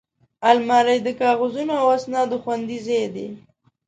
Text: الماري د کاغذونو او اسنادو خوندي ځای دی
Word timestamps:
الماري 0.51 0.97
د 1.03 1.07
کاغذونو 1.21 1.73
او 1.81 1.85
اسنادو 1.97 2.37
خوندي 2.43 2.79
ځای 2.87 3.05
دی 3.15 3.27